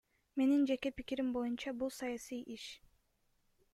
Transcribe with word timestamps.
Менин 0.39 0.63
жеке 0.71 0.91
пикирим 1.01 1.29
боюнча, 1.35 1.75
бул 1.83 1.93
саясий 1.99 2.43
иш. 2.57 2.67